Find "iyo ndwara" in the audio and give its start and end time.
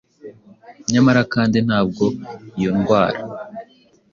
2.59-3.19